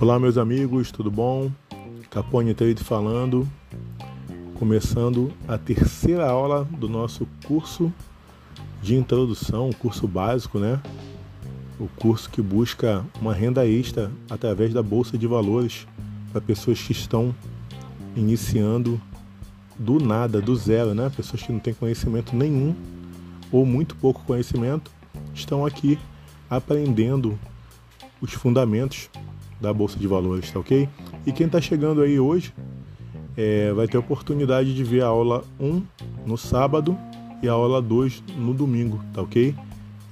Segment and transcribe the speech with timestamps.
[0.00, 1.52] Olá, meus amigos, tudo bom?
[2.10, 3.46] Capone Trade falando,
[4.54, 7.92] começando a terceira aula do nosso curso
[8.82, 10.80] de introdução, o curso básico, né?
[11.78, 15.86] O curso que busca uma renda extra através da bolsa de valores
[16.32, 17.34] para pessoas que estão
[18.16, 19.00] iniciando
[19.78, 21.10] do nada, do zero, né?
[21.14, 22.74] Pessoas que não têm conhecimento nenhum
[23.52, 24.90] ou muito pouco conhecimento
[25.34, 25.98] estão aqui
[26.48, 27.38] aprendendo
[28.20, 29.08] os fundamentos
[29.60, 30.88] da Bolsa de Valores, tá ok?
[31.26, 32.52] E quem está chegando aí hoje
[33.36, 35.82] é, vai ter a oportunidade de ver a aula 1
[36.26, 36.96] no sábado
[37.42, 39.54] e a aula 2 no domingo, tá ok?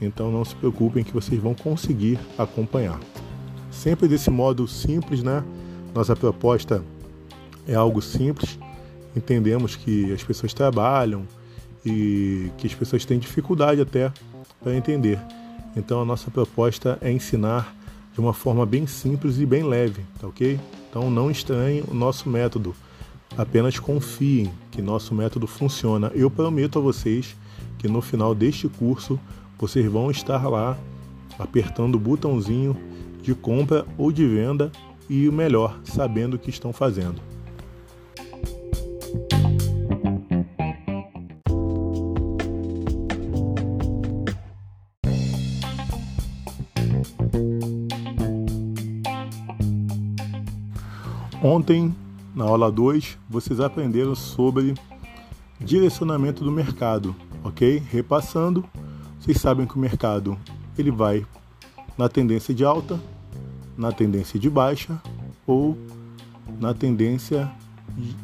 [0.00, 3.00] Então não se preocupem que vocês vão conseguir acompanhar.
[3.70, 5.44] Sempre desse modo simples, né?
[5.94, 6.82] Nossa proposta
[7.66, 8.58] é algo simples.
[9.16, 11.24] Entendemos que as pessoas trabalham
[11.84, 14.12] e que as pessoas têm dificuldade até
[14.60, 15.18] para entender.
[15.76, 17.74] Então a nossa proposta é ensinar
[18.12, 20.58] de uma forma bem simples e bem leve, tá ok?
[20.90, 22.74] Então não estranhem o nosso método,
[23.36, 26.10] apenas confiem que nosso método funciona.
[26.14, 27.36] Eu prometo a vocês
[27.78, 29.20] que no final deste curso
[29.58, 30.76] vocês vão estar lá
[31.38, 32.76] apertando o botãozinho
[33.22, 34.72] de compra ou de venda
[35.08, 37.27] e o melhor, sabendo o que estão fazendo.
[51.42, 51.94] Ontem,
[52.34, 54.74] na aula 2, vocês aprenderam sobre
[55.60, 57.80] direcionamento do mercado, ok?
[57.90, 58.64] Repassando,
[59.20, 60.36] vocês sabem que o mercado
[60.76, 61.24] ele vai
[61.96, 63.00] na tendência de alta,
[63.76, 65.00] na tendência de baixa
[65.46, 65.78] ou
[66.58, 67.48] na tendência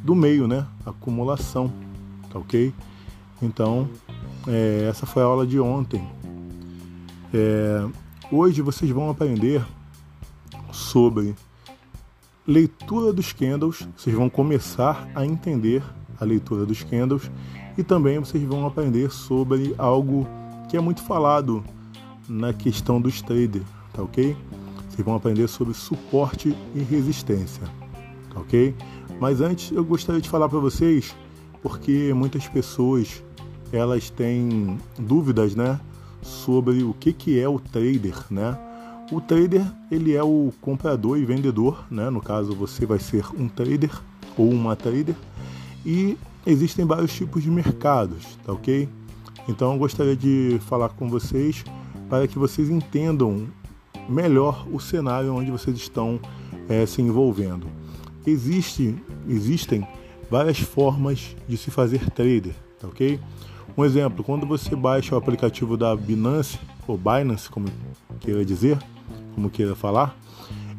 [0.03, 0.67] do meio, né?
[0.85, 1.73] Acumulação,
[2.33, 2.75] tá ok?
[3.41, 3.89] Então,
[4.49, 6.05] é, essa foi a aula de ontem.
[7.33, 7.87] É,
[8.33, 9.65] hoje vocês vão aprender
[10.73, 11.37] sobre
[12.47, 15.83] leitura dos candles, vocês vão começar a entender
[16.21, 17.31] a leitura dos candles
[17.77, 20.27] e também vocês vão aprender sobre algo
[20.69, 21.65] que é muito falado
[22.29, 24.37] na questão dos traders, tá ok?
[24.89, 27.65] Vocês vão aprender sobre suporte e resistência,
[28.33, 28.75] tá ok?
[29.19, 31.17] Mas antes eu gostaria de falar para vocês,
[31.63, 33.23] porque muitas pessoas
[33.73, 35.81] elas têm dúvidas, né,
[36.23, 38.57] sobre o que que é o trader, né?
[39.11, 42.11] O trader ele é o comprador e vendedor, né?
[42.11, 43.91] No caso você vai ser um trader
[44.37, 45.15] ou uma trader
[45.85, 46.17] e
[46.47, 48.89] existem vários tipos de mercados, tá ok?
[49.49, 51.65] Então eu gostaria de falar com vocês
[52.09, 53.47] para que vocês entendam
[54.09, 56.19] melhor o cenário onde vocês estão
[56.69, 57.67] é, se envolvendo.
[58.27, 58.95] Existe,
[59.29, 59.87] existem
[60.31, 63.21] várias formas de se fazer trader, tá ok?
[63.77, 67.67] Um exemplo, quando você baixa o aplicativo da Binance, ou Binance, como
[68.25, 68.79] queira dizer,
[69.35, 70.17] como queira falar,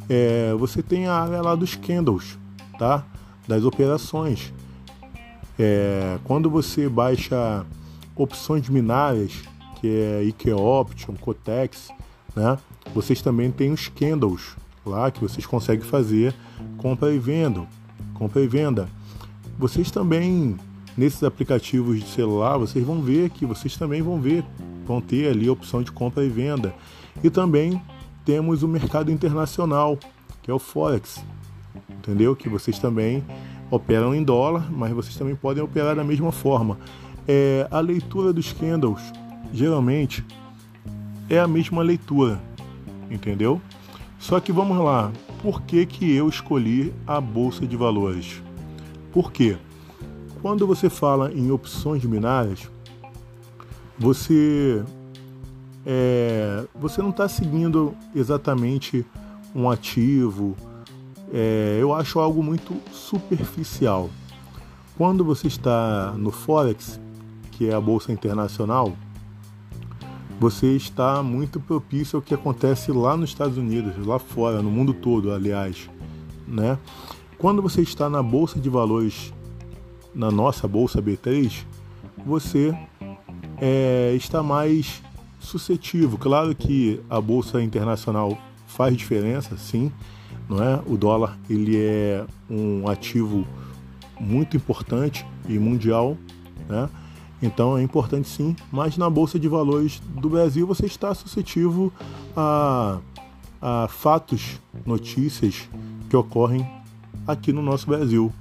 [0.09, 2.39] é, você tem a área lá dos candles,
[2.79, 3.05] tá?
[3.47, 4.51] Das operações.
[5.57, 7.63] É, quando você baixa
[8.15, 9.43] opções binárias,
[9.79, 11.89] que é IQ Option, Cotex,
[12.35, 12.57] né?
[12.93, 16.33] Vocês também têm os candles lá que vocês conseguem fazer
[16.77, 17.65] compra e venda,
[18.15, 18.89] compra e venda.
[19.57, 20.57] Vocês também
[20.97, 24.43] nesses aplicativos de celular, vocês vão ver que vocês também vão ver,
[24.85, 26.73] vão ter ali a opção de compra e venda.
[27.23, 27.81] E também
[28.23, 29.97] temos o mercado internacional,
[30.41, 31.23] que é o Forex,
[31.89, 32.35] entendeu?
[32.35, 33.23] Que vocês também
[33.69, 36.77] operam em dólar, mas vocês também podem operar da mesma forma.
[37.27, 39.01] É, a leitura dos candles,
[39.53, 40.23] geralmente,
[41.29, 42.39] é a mesma leitura,
[43.09, 43.61] entendeu?
[44.19, 45.11] Só que vamos lá,
[45.41, 48.41] por que, que eu escolhi a Bolsa de Valores?
[49.11, 49.57] Por quê?
[50.41, 52.69] Quando você fala em opções binárias,
[53.97, 54.83] você
[55.85, 59.05] é, você não está seguindo exatamente
[59.53, 60.55] um ativo.
[61.31, 64.09] É, eu acho algo muito superficial.
[64.97, 66.99] Quando você está no Forex,
[67.51, 68.93] que é a bolsa internacional,
[70.39, 74.93] você está muito propício ao que acontece lá nos Estados Unidos, lá fora, no mundo
[74.93, 75.89] todo, aliás,
[76.47, 76.77] né?
[77.37, 79.33] Quando você está na bolsa de valores,
[80.13, 81.65] na nossa bolsa B3,
[82.25, 82.77] você
[83.57, 85.01] é, está mais
[85.45, 86.17] suscetível.
[86.17, 88.37] Claro que a bolsa internacional
[88.67, 89.91] faz diferença, sim,
[90.49, 90.81] não é?
[90.85, 93.45] O dólar ele é um ativo
[94.19, 96.17] muito importante e mundial,
[96.67, 96.89] né?
[97.41, 101.91] Então é importante sim, mas na bolsa de valores do Brasil você está suscetível
[102.35, 102.99] a,
[103.61, 105.69] a fatos, notícias
[106.09, 106.65] que ocorrem
[107.27, 108.31] aqui no nosso Brasil.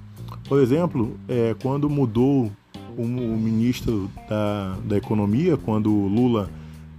[0.48, 2.50] Por exemplo, é, quando mudou
[2.96, 6.48] o, o ministro da, da Economia, quando Lula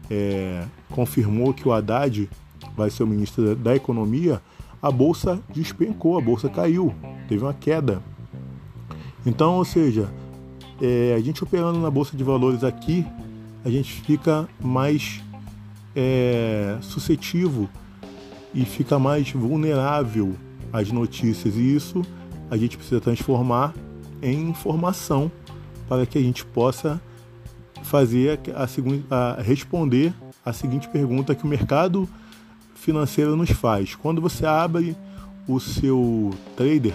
[0.10, 2.30] é, confirmou que o Haddad
[2.76, 4.42] vai ser o ministro da Economia,
[4.82, 6.94] a bolsa despencou, a bolsa caiu,
[7.28, 8.02] teve uma queda.
[9.26, 10.10] Então, ou seja,
[10.82, 13.06] é, a gente operando na bolsa de valores aqui,
[13.64, 15.24] a gente fica mais
[15.96, 17.68] é, suscetível
[18.54, 20.36] e fica mais vulnerável
[20.72, 21.56] às notícias.
[21.56, 22.04] E isso
[22.52, 23.74] a gente precisa transformar
[24.22, 25.32] em informação
[25.88, 27.02] para que a gente possa
[27.86, 32.08] fazer a, a, a responder a seguinte pergunta que o mercado
[32.76, 33.96] financeiro nos faz.
[33.96, 34.96] Quando você abre
[35.48, 36.94] o seu trader,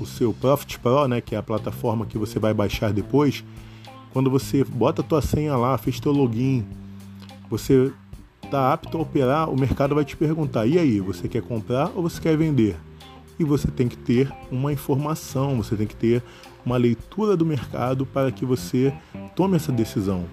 [0.00, 3.44] o seu Profit Pro, né, que é a plataforma que você vai baixar depois,
[4.12, 6.64] quando você bota a tua senha lá, fez teu login,
[7.48, 7.92] você
[8.42, 12.02] está apto a operar, o mercado vai te perguntar: "E aí, você quer comprar ou
[12.02, 12.76] você quer vender?"
[13.38, 16.22] E você tem que ter uma informação, você tem que ter
[16.64, 18.92] uma leitura do mercado para que você
[19.34, 20.24] tome essa decisão.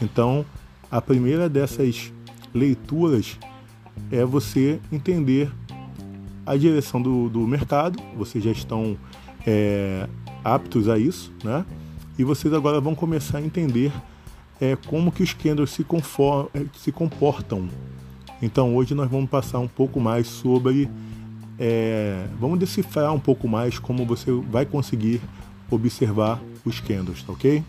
[0.00, 0.44] Então,
[0.90, 2.12] a primeira dessas
[2.54, 3.38] leituras
[4.10, 5.50] é você entender
[6.44, 8.96] a direção do, do mercado, vocês já estão
[9.46, 10.08] é,
[10.44, 11.64] aptos a isso, né?
[12.18, 13.92] E vocês agora vão começar a entender
[14.60, 17.68] é, como que os candles se, é, se comportam.
[18.40, 20.90] Então hoje nós vamos passar um pouco mais sobre,
[21.58, 25.20] é, vamos decifrar um pouco mais como você vai conseguir
[25.74, 27.62] observar os candles, tá ok?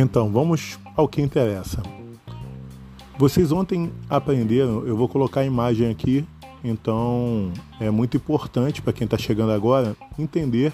[0.00, 1.82] Então, vamos ao que interessa.
[3.18, 6.24] Vocês ontem aprenderam, eu vou colocar a imagem aqui,
[6.62, 10.72] então é muito importante para quem está chegando agora entender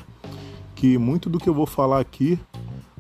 [0.75, 2.38] que muito do que eu vou falar aqui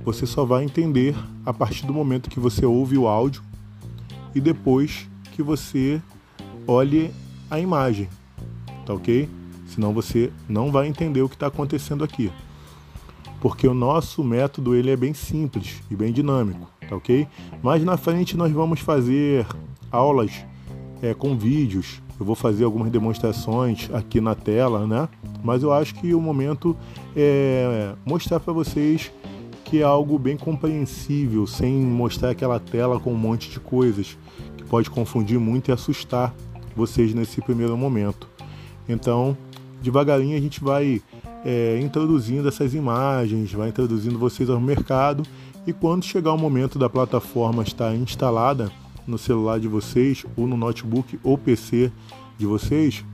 [0.04, 1.14] você só vai entender
[1.44, 3.42] a partir do momento que você ouve o áudio
[4.34, 6.00] e depois que você
[6.66, 7.10] olhe
[7.50, 8.08] a imagem,
[8.84, 9.28] tá ok?
[9.66, 12.30] Senão você não vai entender o que está acontecendo aqui
[13.44, 17.28] porque o nosso método ele é bem simples e bem dinâmico, tá ok?
[17.62, 19.46] Mais na frente nós vamos fazer
[19.92, 20.32] aulas
[21.02, 25.10] é, com vídeos, eu vou fazer algumas demonstrações aqui na tela, né?
[25.42, 26.74] Mas eu acho que o momento
[27.14, 29.12] é mostrar para vocês
[29.80, 34.16] é algo bem compreensível, sem mostrar aquela tela com um monte de coisas
[34.56, 36.34] que pode confundir muito e assustar
[36.74, 38.28] vocês nesse primeiro momento.
[38.88, 39.36] Então,
[39.82, 41.02] devagarinho a gente vai
[41.44, 45.22] é, introduzindo essas imagens, vai introduzindo vocês ao mercado
[45.66, 48.70] e quando chegar o momento da plataforma estar instalada
[49.06, 51.92] no celular de vocês ou no notebook ou PC
[52.38, 53.04] de vocês,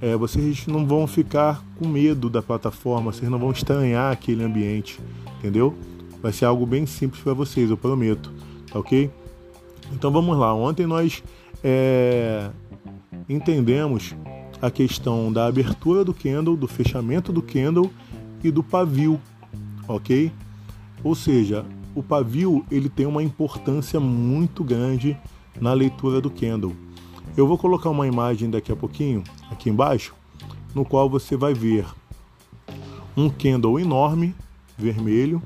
[0.00, 5.00] é, vocês não vão ficar com medo da plataforma, vocês não vão estranhar aquele ambiente,
[5.38, 5.74] entendeu?
[6.24, 8.32] Vai ser algo bem simples para vocês, eu prometo,
[8.72, 9.10] tá ok?
[9.92, 10.54] Então vamos lá.
[10.54, 11.22] Ontem nós
[11.62, 12.48] é,
[13.28, 14.14] entendemos
[14.62, 17.92] a questão da abertura do candle, do fechamento do candle
[18.42, 19.20] e do pavio,
[19.86, 20.32] ok?
[21.02, 21.62] Ou seja,
[21.94, 25.18] o pavio ele tem uma importância muito grande
[25.60, 26.74] na leitura do candle.
[27.36, 30.14] Eu vou colocar uma imagem daqui a pouquinho aqui embaixo,
[30.74, 31.84] no qual você vai ver
[33.14, 34.34] um candle enorme,
[34.78, 35.42] vermelho,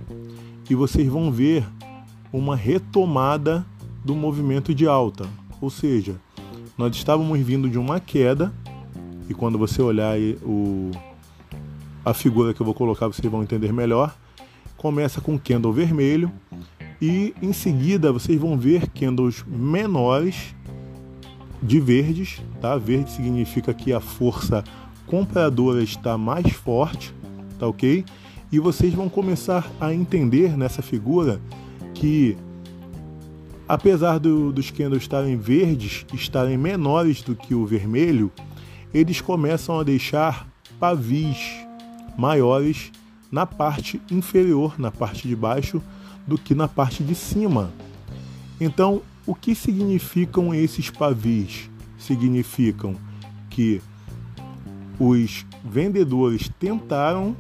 [0.68, 1.66] e vocês vão ver
[2.32, 3.64] uma retomada
[4.04, 5.28] do movimento de alta.
[5.60, 6.16] Ou seja,
[6.76, 8.52] nós estávamos vindo de uma queda
[9.28, 10.90] e quando você olhar o,
[12.04, 14.16] a figura que eu vou colocar, vocês vão entender melhor.
[14.76, 16.30] Começa com candle vermelho
[17.00, 20.54] e em seguida vocês vão ver candles menores
[21.62, 22.76] de verdes, tá?
[22.76, 24.62] Verde significa que a força
[25.06, 27.12] compradora está mais forte,
[27.58, 28.04] tá ok?
[28.50, 31.40] E vocês vão começar a entender nessa figura
[31.95, 32.37] que
[33.69, 38.33] apesar do, dos candles estarem verdes, estarem menores do que o vermelho,
[38.95, 40.49] eles começam a deixar
[40.81, 41.38] pavis
[42.17, 42.90] maiores
[43.31, 45.83] na parte inferior, na parte de baixo,
[46.26, 47.71] do que na parte de cima.
[48.59, 51.69] Então, o que significam esses pavis?
[51.99, 52.97] Significam
[53.50, 53.83] que
[54.99, 57.37] os vendedores tentaram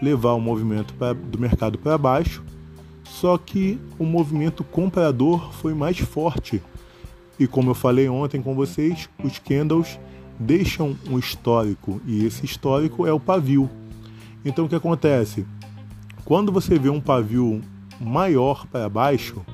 [0.00, 2.42] levar o movimento pra, do mercado para baixo,
[3.04, 6.62] só que o movimento comprador foi mais forte.
[7.38, 9.98] E como eu falei ontem com vocês, os candles
[10.38, 13.68] deixam um histórico e esse histórico é o pavio.
[14.44, 15.46] Então o que acontece?
[16.24, 17.60] Quando você vê um pavio
[18.00, 19.44] maior para baixo,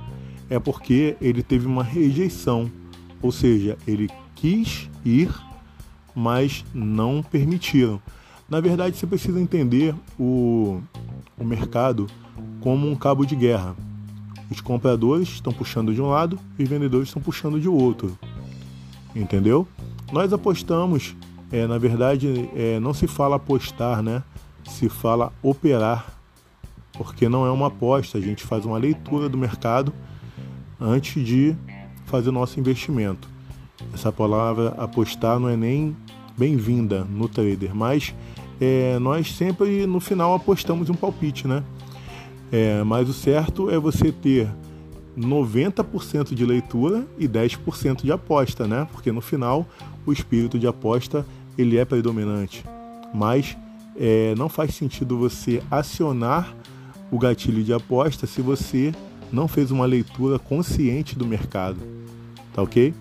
[0.49, 2.71] é porque ele teve uma rejeição,
[3.21, 5.31] ou seja, ele quis ir,
[6.15, 8.01] mas não permitiram.
[8.49, 10.81] Na verdade, você precisa entender o,
[11.37, 12.07] o mercado
[12.61, 13.75] como um cabo de guerra.
[14.49, 18.17] Os compradores estão puxando de um lado e os vendedores estão puxando de outro,
[19.15, 19.67] entendeu?
[20.13, 21.17] Nós apostamos,
[21.51, 24.23] é, na verdade, é, não se fala apostar, né?
[24.65, 26.07] Se fala operar,
[26.93, 29.93] porque não é uma aposta, a gente faz uma leitura do mercado
[30.81, 31.57] antes de
[32.05, 33.29] fazer o nosso investimento.
[33.93, 35.97] Essa palavra apostar não é nem
[36.37, 38.15] bem-vinda no trader, mas
[38.61, 41.63] é, nós sempre no final apostamos um palpite, né?
[42.51, 44.49] É, mas o certo é você ter
[45.17, 48.87] 90% de leitura e 10% de aposta, né?
[48.93, 49.67] Porque no final
[50.05, 52.65] o espírito de aposta ele é predominante.
[53.15, 53.57] Mas
[53.97, 56.55] é, não faz sentido você acionar
[57.11, 58.93] o gatilho de aposta se você
[59.33, 61.79] não fez uma leitura consciente do mercado,
[62.55, 62.95] tá ok?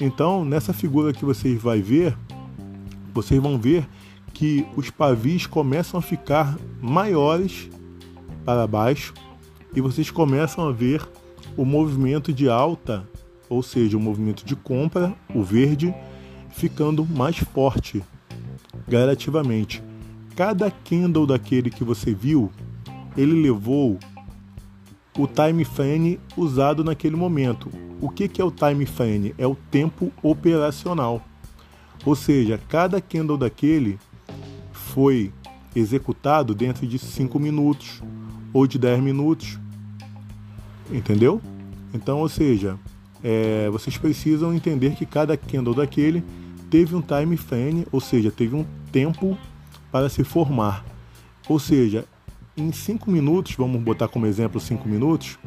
[0.00, 2.16] Então nessa figura que vocês vai ver,
[3.12, 3.86] vocês vão ver
[4.36, 7.70] que os pavis começam a ficar maiores
[8.44, 9.14] para baixo
[9.74, 11.02] e vocês começam a ver
[11.56, 13.08] o movimento de alta,
[13.48, 15.94] ou seja, o movimento de compra, o verde,
[16.50, 18.04] ficando mais forte
[18.86, 19.82] gradativamente.
[20.36, 22.52] Cada candle daquele que você viu,
[23.16, 23.98] ele levou
[25.16, 27.70] o time frame usado naquele momento.
[28.02, 29.34] O que, que é o time frame?
[29.38, 31.22] É o tempo operacional.
[32.04, 33.98] Ou seja, cada candle daquele
[34.96, 35.30] foi
[35.74, 38.02] executado dentro de 5 minutos
[38.50, 39.58] ou de 10 minutos.
[40.90, 41.38] Entendeu?
[41.92, 42.78] Então, ou seja,
[43.22, 46.24] é, vocês precisam entender que cada candle daquele
[46.70, 49.36] teve um time frame, ou seja, teve um tempo
[49.92, 50.82] para se formar.
[51.46, 52.06] Ou seja,
[52.56, 55.38] em 5 minutos, vamos botar como exemplo 5 minutos,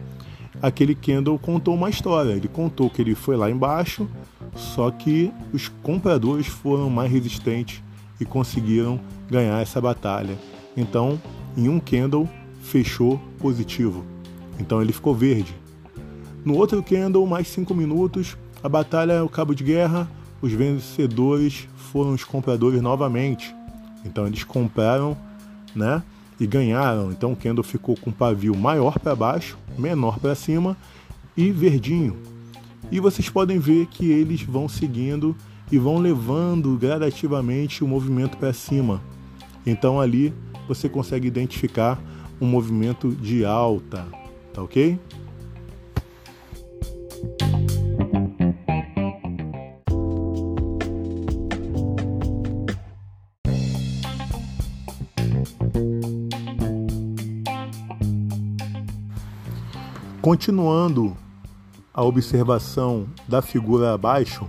[0.62, 2.34] aquele candle contou uma história.
[2.34, 4.08] Ele contou que ele foi lá embaixo,
[4.56, 7.82] só que os compradores foram mais resistentes
[8.22, 9.00] e conseguiram
[9.30, 10.38] ganhar essa batalha.
[10.76, 11.22] Então,
[11.56, 12.28] em um candle,
[12.62, 14.06] fechou positivo.
[14.60, 15.56] Então ele ficou verde.
[16.44, 20.10] No outro candle, mais 5 minutos, a batalha é o cabo de guerra,
[20.42, 23.54] os vencedores foram os compradores novamente.
[24.06, 25.18] Então eles compraram,
[25.76, 26.02] né?
[26.40, 27.12] E ganharam.
[27.12, 30.78] Então o candle ficou com pavio maior para baixo, menor para cima
[31.36, 32.18] e verdinho.
[32.92, 35.36] E vocês podem ver que eles vão seguindo
[35.72, 39.02] e vão levando gradativamente o movimento para cima.
[39.66, 40.34] Então ali
[40.68, 42.02] você consegue identificar
[42.40, 44.08] um movimento de alta,
[44.54, 45.00] tá ok?
[60.22, 61.18] Continuando
[61.94, 64.48] a observação da figura abaixo,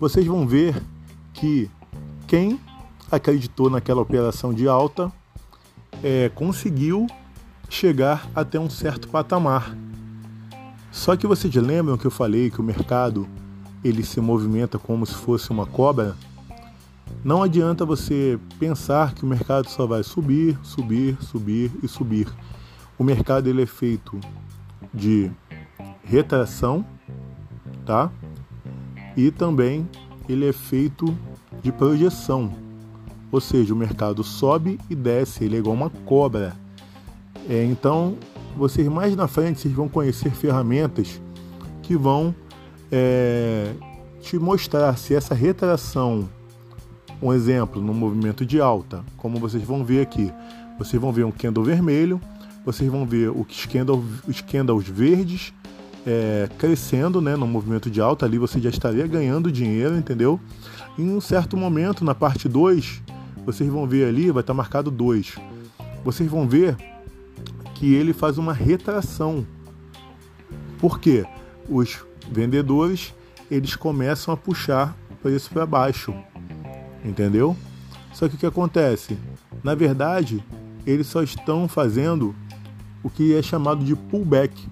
[0.00, 0.82] vocês vão ver
[1.32, 1.70] que
[2.26, 2.58] quem
[3.10, 5.12] acreditou naquela operação de alta
[6.02, 7.06] é, conseguiu
[7.68, 9.76] chegar até um certo patamar.
[10.90, 13.28] Só que vocês lembram que eu falei que o mercado
[13.84, 16.16] ele se movimenta como se fosse uma cobra?
[17.22, 22.28] Não adianta você pensar que o mercado só vai subir, subir, subir e subir.
[22.98, 24.18] O mercado ele é feito
[24.92, 25.30] de
[26.02, 26.84] retração,
[27.84, 28.10] tá?
[29.16, 29.88] E também
[30.28, 31.16] ele é feito
[31.62, 32.65] de projeção.
[33.36, 36.56] Ou seja, o mercado sobe e desce, ele é igual uma cobra.
[37.46, 38.16] É, então,
[38.56, 41.20] vocês mais na frente vocês vão conhecer ferramentas
[41.82, 42.34] que vão
[42.90, 43.74] é,
[44.22, 46.26] te mostrar se essa retração,
[47.20, 50.32] um exemplo, no movimento de alta, como vocês vão ver aqui,
[50.78, 52.18] vocês vão ver um candle vermelho,
[52.64, 55.52] vocês vão ver os candles, os candles verdes
[56.06, 60.40] é, crescendo né, no movimento de alta, ali você já estaria ganhando dinheiro, entendeu?
[60.98, 63.02] Em um certo momento, na parte 2,
[63.46, 65.36] vocês vão ver ali, vai estar marcado 2.
[66.04, 66.76] Vocês vão ver
[67.76, 69.46] que ele faz uma retração.
[70.80, 71.24] Por quê?
[71.68, 73.14] Os vendedores
[73.48, 76.12] eles começam a puxar preço para baixo,
[77.04, 77.56] entendeu?
[78.12, 79.16] Só que o que acontece?
[79.62, 80.42] Na verdade,
[80.84, 82.34] eles só estão fazendo
[83.00, 84.68] o que é chamado de pullback.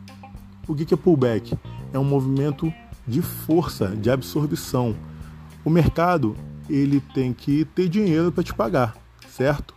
[0.67, 1.57] O que é pullback?
[1.93, 2.73] É um movimento
[3.07, 4.97] de força, de absorção.
[5.65, 6.35] O mercado
[6.69, 8.97] ele tem que ter dinheiro para te pagar,
[9.29, 9.75] certo?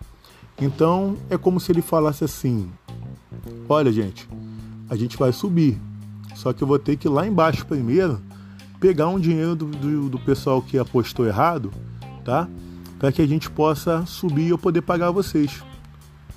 [0.59, 2.71] Então é como se ele falasse assim:
[3.67, 4.27] olha, gente,
[4.89, 5.79] a gente vai subir,
[6.35, 8.21] só que eu vou ter que ir lá embaixo primeiro
[8.79, 11.71] pegar um dinheiro do, do, do pessoal que apostou errado,
[12.23, 12.47] tá?
[12.99, 15.63] Para que a gente possa subir e eu poder pagar vocês.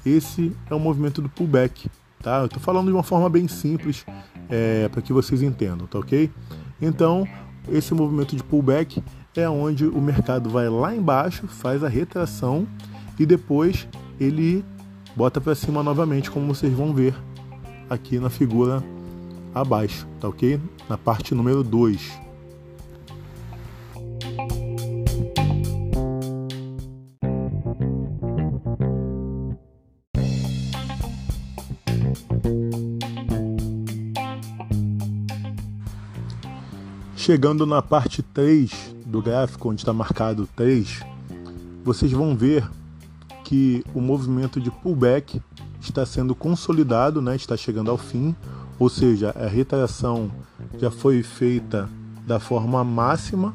[0.04, 1.88] Esse é o movimento do pullback.
[2.22, 2.40] Tá?
[2.40, 4.04] Eu estou falando de uma forma bem simples
[4.48, 6.30] é, para que vocês entendam, tá ok?
[6.80, 7.26] Então,
[7.68, 9.02] esse movimento de pullback
[9.36, 12.66] é onde o mercado vai lá embaixo, faz a retração
[13.18, 13.86] e depois
[14.18, 14.64] ele
[15.14, 17.14] bota para cima novamente, como vocês vão ver
[17.88, 18.82] aqui na figura
[19.54, 20.60] abaixo, tá ok?
[20.88, 22.20] Na parte número 2.
[37.16, 41.00] Chegando na parte 3 do gráfico, onde está marcado 3,
[41.84, 42.68] vocês vão ver
[43.44, 45.42] que o movimento de pullback
[45.80, 47.34] está sendo consolidado, né?
[47.34, 48.34] está chegando ao fim,
[48.78, 50.30] ou seja, a retração
[50.78, 51.88] já foi feita
[52.26, 53.52] da forma máxima,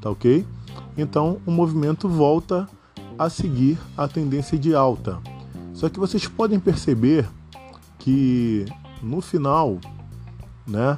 [0.00, 0.44] tá ok?
[0.98, 2.68] Então o movimento volta
[3.18, 5.18] a seguir a tendência de alta.
[5.72, 7.28] Só que vocês podem perceber
[7.98, 8.64] que
[9.02, 9.78] no final,
[10.66, 10.96] né,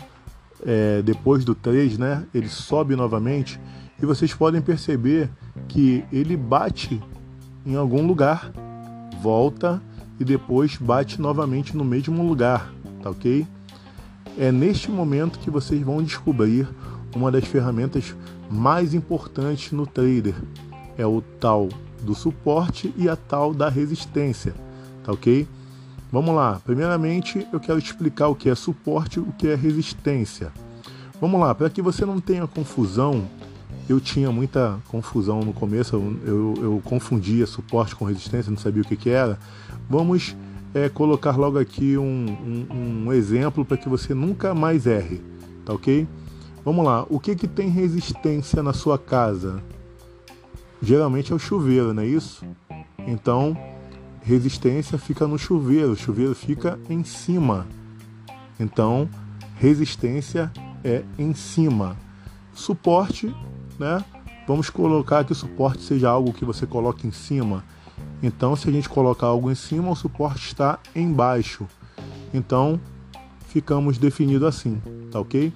[0.64, 3.60] é, depois do 3, né, ele sobe novamente
[4.00, 5.28] e vocês podem perceber
[5.66, 7.02] que ele bate
[7.66, 8.52] em algum lugar,
[9.20, 9.82] volta
[10.18, 13.46] e depois bate novamente no mesmo lugar, tá ok?
[14.38, 16.68] É neste momento que vocês vão descobrir
[17.14, 18.14] uma das ferramentas
[18.50, 20.34] mais importantes no trader.
[20.96, 21.68] É o tal
[22.02, 24.54] do suporte e a tal da resistência,
[25.04, 25.46] tá ok?
[26.10, 26.60] Vamos lá.
[26.64, 30.52] Primeiramente, eu quero explicar o que é suporte e o que é resistência.
[31.20, 33.28] Vamos lá, para que você não tenha confusão,
[33.88, 38.84] eu tinha muita confusão no começo, eu, eu, confundia suporte com resistência, não sabia o
[38.84, 39.38] que, que era.
[39.88, 40.36] Vamos
[40.74, 45.22] é, colocar logo aqui um, um, um exemplo para que você nunca mais erre,
[45.64, 46.06] tá ok?
[46.64, 49.62] Vamos lá, o que, que tem resistência na sua casa?
[50.82, 52.44] Geralmente é o chuveiro, não é isso?
[53.06, 53.56] Então,
[54.22, 57.66] resistência fica no chuveiro, o chuveiro fica em cima.
[58.60, 59.08] Então,
[59.56, 60.52] resistência
[60.84, 61.96] é em cima.
[62.52, 63.34] Suporte,
[63.78, 64.04] né?
[64.46, 67.64] Vamos colocar que o suporte seja algo que você coloque em cima.
[68.22, 71.66] Então, se a gente colocar algo em cima, o suporte está embaixo.
[72.32, 72.80] Então,
[73.48, 74.80] ficamos definido assim,
[75.10, 75.52] tá ok?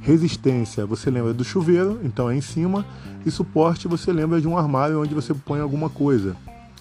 [0.00, 2.86] Resistência, você lembra do chuveiro, então é em cima.
[3.24, 6.34] E suporte, você lembra de um armário onde você põe alguma coisa.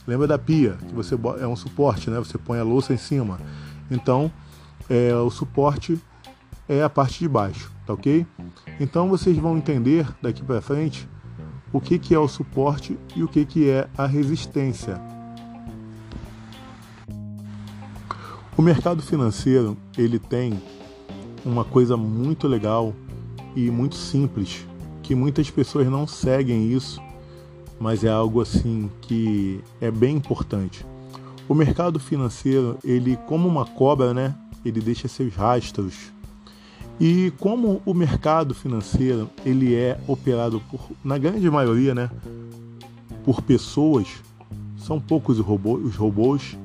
[0.07, 2.17] Lembra da pia, que você é um suporte, né?
[2.17, 3.39] Você põe a louça em cima.
[3.91, 4.31] Então,
[4.89, 5.99] é, o suporte
[6.69, 8.25] é a parte de baixo, tá ok?
[8.79, 11.09] Então vocês vão entender daqui para frente
[11.73, 15.01] o que, que é o suporte e o que, que é a resistência.
[18.55, 20.61] O mercado financeiro ele tem
[21.43, 22.93] uma coisa muito legal
[23.55, 24.67] e muito simples
[25.01, 27.01] que muitas pessoas não seguem isso,
[27.79, 30.85] mas é algo assim que é bem importante.
[31.47, 34.35] O mercado financeiro ele como uma cobra, né?
[34.63, 36.11] Ele deixa seus rastros
[36.99, 42.09] e como o mercado financeiro ele é operado por, na grande maioria, né,
[43.23, 44.07] por pessoas,
[44.77, 46.57] são poucos os robôs, os robôs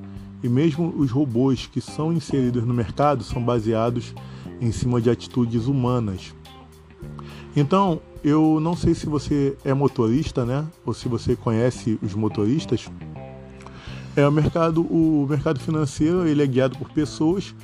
[0.43, 4.15] e mesmo os robôs que são inseridos no mercado são baseados
[4.61, 6.35] em cima de atitudes humanas.
[7.57, 12.91] Então, eu não sei se você é motorista, né, ou se você conhece os motoristas.
[14.17, 17.55] É o mercado, o mercado financeiro ele é guiado por pessoas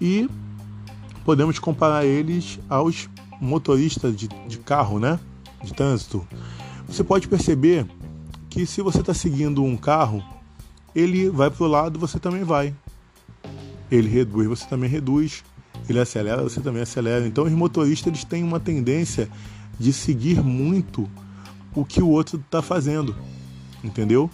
[0.00, 0.28] e
[1.24, 3.08] podemos comparar eles aos
[3.40, 5.18] motoristas de, de carro, né?
[5.62, 6.26] De trânsito.
[6.86, 7.86] Você pode perceber
[8.48, 10.22] que se você está seguindo um carro,
[10.94, 12.74] ele vai para o lado, você também vai.
[13.90, 15.44] Ele reduz, você também reduz.
[15.88, 17.26] Ele acelera, você também acelera.
[17.26, 19.28] Então os motoristas eles têm uma tendência
[19.78, 21.08] de seguir muito
[21.74, 23.16] o que o outro está fazendo,
[23.82, 24.30] entendeu?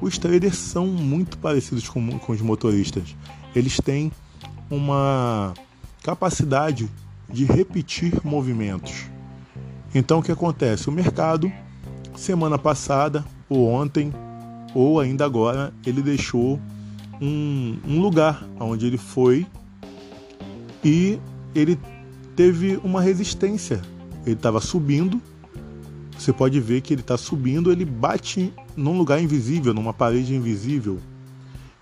[0.00, 3.16] Os traders são muito parecidos com, com os motoristas.
[3.54, 4.12] Eles têm
[4.68, 5.54] uma
[6.06, 6.88] capacidade
[7.28, 9.06] de repetir movimentos.
[9.92, 10.88] Então o que acontece?
[10.88, 11.50] O mercado,
[12.14, 14.12] semana passada, ou ontem,
[14.72, 16.60] ou ainda agora, ele deixou
[17.20, 19.44] um, um lugar onde ele foi
[20.84, 21.18] e
[21.52, 21.76] ele
[22.36, 23.82] teve uma resistência.
[24.24, 25.20] Ele estava subindo,
[26.16, 31.00] você pode ver que ele está subindo, ele bate num lugar invisível, numa parede invisível,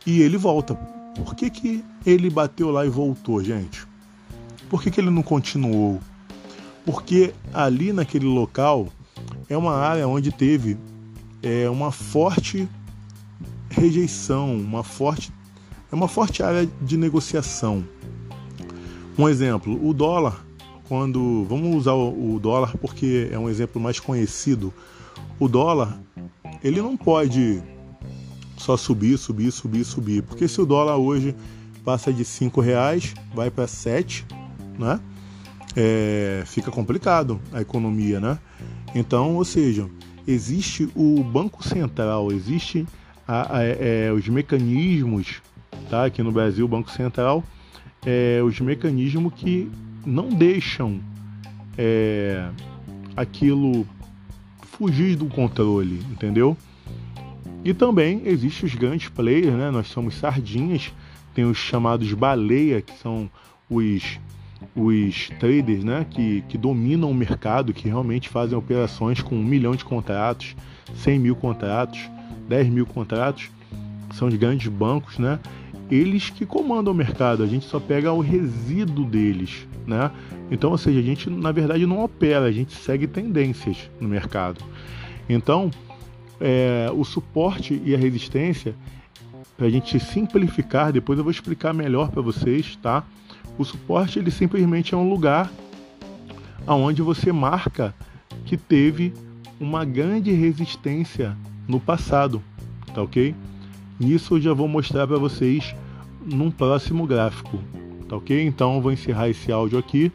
[0.07, 0.75] e ele volta.
[1.15, 3.87] Por que, que ele bateu lá e voltou, gente?
[4.75, 6.01] Por que, que ele não continuou?
[6.85, 8.89] Porque ali naquele local
[9.49, 10.77] é uma área onde teve
[11.41, 12.69] é, uma forte
[13.71, 15.33] rejeição, uma forte,
[15.93, 17.85] é uma forte área de negociação.
[19.17, 20.45] Um exemplo, o dólar,
[20.89, 24.75] quando vamos usar o dólar porque é um exemplo mais conhecido.
[25.39, 26.01] O dólar,
[26.65, 27.63] ele não pode
[28.57, 31.33] só subir, subir, subir, subir, porque se o dólar hoje
[31.85, 34.27] passa de cinco reais, vai para sete
[34.79, 35.01] né?
[35.77, 38.39] É, fica complicado a economia, né?
[38.95, 39.89] Então, ou seja,
[40.27, 42.87] existe o Banco Central, existe
[43.27, 45.43] a, a, é, os mecanismos,
[45.91, 46.05] tá?
[46.05, 47.43] Aqui no Brasil, o Banco Central,
[48.07, 49.71] é, os mecanismos que
[50.07, 51.01] não deixam
[51.77, 52.49] é,
[53.17, 53.87] aquilo
[54.79, 56.57] fugir do controle, entendeu?
[57.65, 59.71] E também existem os grandes players, né?
[59.71, 60.93] Nós somos sardinhas,
[61.35, 63.31] tem os chamados baleia, que são
[63.71, 64.19] os
[64.75, 69.75] os traders né, que, que dominam o mercado, que realmente fazem operações com um milhão
[69.75, 70.57] de contratos,
[70.97, 72.01] 100 mil contratos,
[72.49, 73.51] 10 mil contratos,
[74.15, 75.39] são os grandes bancos, né?
[75.91, 80.11] Eles que comandam o mercado, a gente só pega o resíduo deles, né?
[80.51, 84.63] Então, ou seja, a gente na verdade não opera, a gente segue tendências no mercado.
[85.29, 85.71] Então,
[86.41, 88.75] é, o suporte e a resistência,
[89.57, 93.05] para a gente simplificar, depois eu vou explicar melhor para vocês, tá?
[93.59, 95.51] O suporte ele simplesmente é um lugar
[96.67, 97.95] aonde você marca
[98.45, 99.13] que teve
[99.61, 101.37] uma grande resistência
[101.69, 102.43] no passado,
[102.93, 103.35] tá ok?
[104.01, 105.75] Isso eu já vou mostrar para vocês
[106.25, 107.59] num próximo gráfico,
[108.09, 108.45] tá ok?
[108.45, 110.11] Então eu vou encerrar esse áudio aqui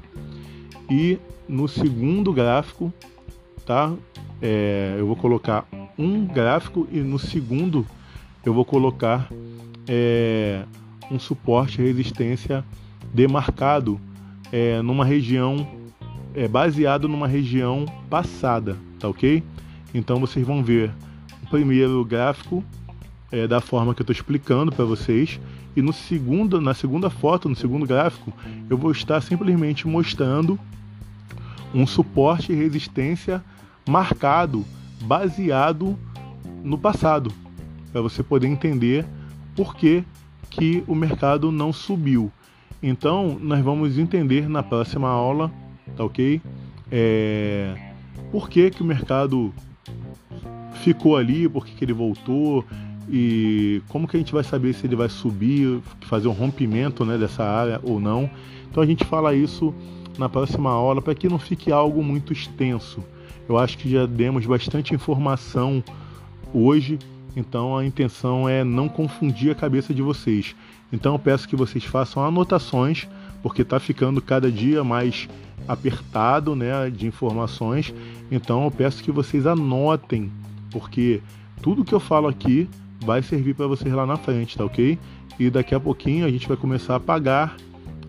[0.89, 2.91] e no segundo gráfico,
[3.65, 3.93] tá?
[4.41, 5.65] É, eu vou colocar
[5.97, 7.85] um gráfico e no segundo
[8.45, 9.29] eu vou colocar
[9.87, 10.63] é,
[11.11, 12.63] um suporte resistência
[13.13, 13.99] demarcado
[14.51, 15.67] é, numa região
[16.33, 19.43] é, baseado numa região passada, tá ok?
[19.93, 20.91] Então vocês vão ver
[21.43, 22.63] o primeiro gráfico
[23.31, 25.39] é, da forma que eu estou explicando para vocês
[25.75, 28.33] e no segundo, na segunda foto, no segundo gráfico,
[28.69, 30.59] eu vou estar simplesmente mostrando
[31.73, 33.43] um suporte e resistência
[33.87, 34.65] marcado,
[35.01, 35.97] baseado
[36.63, 37.31] no passado,
[37.91, 39.05] para você poder entender
[39.55, 40.03] por que,
[40.49, 42.31] que o mercado não subiu.
[42.81, 45.51] Então, nós vamos entender na próxima aula,
[45.97, 46.41] tá ok?
[46.91, 47.75] É,
[48.31, 49.53] por que, que o mercado
[50.75, 52.65] ficou ali, por que, que ele voltou
[53.09, 57.17] e como que a gente vai saber se ele vai subir, fazer um rompimento né,
[57.17, 58.29] dessa área ou não.
[58.69, 59.73] Então a gente fala isso
[60.17, 63.03] na próxima aula para que não fique algo muito extenso.
[63.47, 65.83] Eu acho que já demos bastante informação
[66.53, 66.99] hoje,
[67.35, 70.55] então a intenção é não confundir a cabeça de vocês.
[70.91, 73.07] Então eu peço que vocês façam anotações,
[73.41, 75.27] porque está ficando cada dia mais
[75.67, 77.93] apertado né, de informações.
[78.31, 80.31] Então eu peço que vocês anotem,
[80.71, 81.21] porque
[81.61, 82.67] tudo que eu falo aqui
[83.03, 84.97] vai servir para vocês lá na frente, tá ok?
[85.39, 87.55] E daqui a pouquinho a gente vai começar a apagar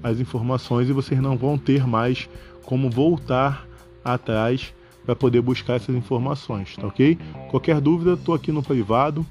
[0.03, 2.29] as informações e vocês não vão ter mais
[2.65, 3.67] como voltar
[4.05, 7.19] atrás para poder buscar essas informações, tá ok?
[7.51, 9.25] Qualquer dúvida, estou aqui no privado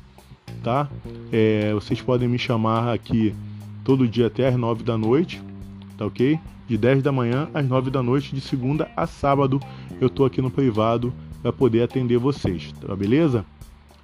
[0.63, 0.89] tá?
[1.31, 3.33] É, vocês podem me chamar aqui
[3.83, 5.41] todo dia até as 9 da noite,
[5.97, 6.39] tá ok?
[6.67, 9.59] De 10 da manhã às 9 da noite, de segunda a sábado,
[9.99, 13.45] eu tô aqui no privado para poder atender vocês, tá beleza?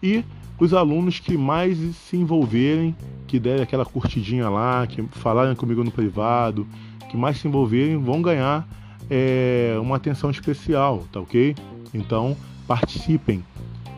[0.02, 0.24] E
[0.60, 2.96] os alunos que mais se envolverem,
[3.28, 6.66] que derem aquela curtidinha lá, que falarem comigo no privado,
[7.10, 8.68] que mais se envolverem, vão ganhar
[9.10, 11.56] é, uma atenção especial, tá ok?
[11.94, 12.36] Então
[12.68, 13.44] participem.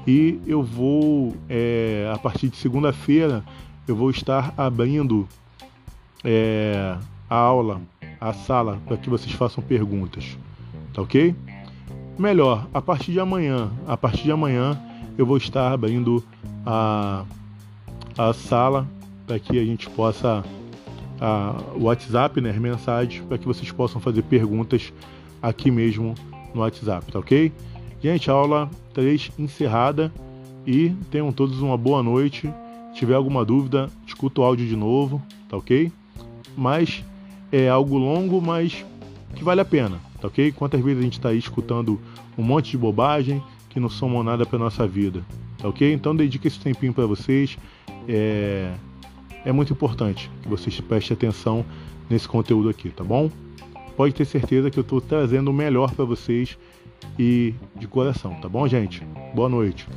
[0.07, 3.43] E eu vou, é, a partir de segunda-feira,
[3.85, 5.27] eu vou estar abrindo
[6.23, 6.97] é,
[7.29, 7.81] a aula,
[8.19, 10.37] a sala, para que vocês façam perguntas.
[10.93, 11.35] Tá ok?
[12.17, 14.81] Melhor, a partir de amanhã, a partir de amanhã,
[15.17, 16.23] eu vou estar abrindo
[16.65, 17.25] a,
[18.17, 18.87] a sala
[19.27, 20.43] para que a gente possa
[21.75, 24.93] o WhatsApp, né, mensagens, para que vocês possam fazer perguntas
[25.41, 26.13] aqui mesmo
[26.53, 27.51] no WhatsApp, tá ok?
[28.01, 30.13] Gente, aula 3 encerrada
[30.67, 32.47] e tenham todos uma boa noite.
[32.93, 35.91] Se tiver alguma dúvida, escuta o áudio de novo, tá ok?
[36.55, 37.03] Mas
[37.51, 38.85] é algo longo, mas
[39.35, 40.51] que vale a pena, tá ok?
[40.51, 41.99] Quantas vezes a gente está aí escutando
[42.37, 45.25] um monte de bobagem que não somam nada para nossa vida,
[45.57, 45.91] tá ok?
[45.91, 47.57] Então dedique esse tempinho para vocês.
[48.07, 48.73] É...
[49.43, 51.65] é muito importante que vocês prestem atenção
[52.07, 53.31] nesse conteúdo aqui, tá bom?
[53.95, 56.55] Pode ter certeza que eu estou trazendo o melhor para vocês
[57.17, 59.03] e de coração, tá bom, gente?
[59.33, 59.87] Boa noite.